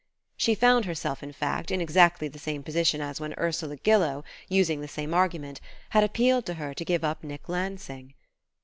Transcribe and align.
She 0.35 0.55
found 0.55 0.85
herself, 0.85 1.21
in 1.21 1.31
fact, 1.31 1.69
in 1.69 1.79
exactly 1.79 2.27
the 2.27 2.39
same 2.39 2.63
position 2.63 3.01
as 3.01 3.21
when 3.21 3.35
Ursula 3.37 3.77
Gillow, 3.77 4.23
using 4.49 4.81
the 4.81 4.87
same 4.87 5.13
argument, 5.13 5.61
had 5.91 6.03
appealed 6.03 6.47
to 6.47 6.55
her 6.55 6.73
to 6.73 6.83
give 6.83 7.03
up 7.03 7.23
Nick 7.23 7.47
Lansing. 7.47 8.15